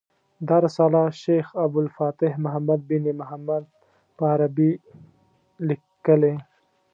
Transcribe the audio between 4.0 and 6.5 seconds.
په عربي لیکلې.